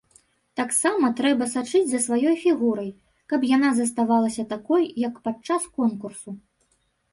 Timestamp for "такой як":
4.57-5.23